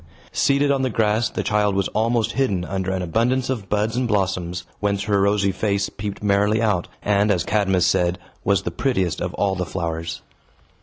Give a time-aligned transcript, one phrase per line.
[0.31, 4.07] Seated on the grass, the child was almost hidden under an abundance of buds and
[4.07, 9.21] blossoms, whence her rosy face peeped merrily out, and, as Cadmus said, was the prettiest
[9.21, 10.23] of all the flowers.